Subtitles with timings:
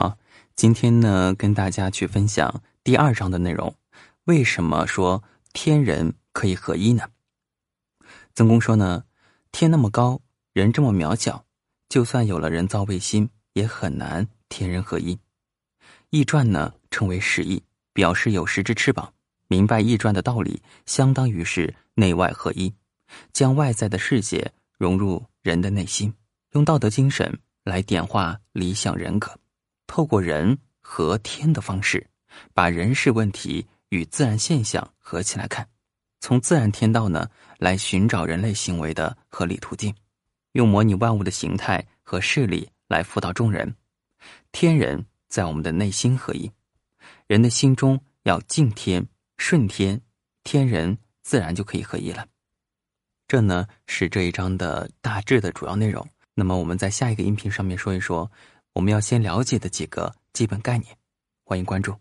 [0.00, 0.16] 好，
[0.54, 3.74] 今天呢，跟大家去分享第二章的内容。
[4.26, 7.02] 为什么说天人可以合一呢？
[8.32, 9.02] 曾公说呢，
[9.50, 10.20] 天那么高，
[10.52, 11.44] 人这么渺小，
[11.88, 15.18] 就算有了人造卫星，也很难天人合一。
[16.10, 17.60] 易传呢，称为十翼，
[17.92, 19.12] 表示有十只翅膀。
[19.48, 22.72] 明白易传的道理，相当于是内外合一，
[23.32, 26.14] 将外在的世界融入人的内心，
[26.52, 29.36] 用道德精神来点化理想人格。
[29.98, 32.06] 透过人和天的方式，
[32.54, 35.68] 把人事问题与自然现象合起来看，
[36.20, 39.92] 从自然天道呢来寻找人类行为的合理途径，
[40.52, 43.74] 用模拟万物的形态和势力来辅导众人。
[44.52, 46.48] 天人在我们的内心合一，
[47.26, 49.04] 人的心中要敬天
[49.36, 50.00] 顺天，
[50.44, 52.24] 天人自然就可以合一了。
[53.26, 56.08] 这呢是这一章的大致的主要内容。
[56.34, 58.30] 那么我们在下一个音频上面说一说。
[58.78, 60.96] 我们要先了解的几个基本概念，
[61.42, 61.96] 欢迎关注。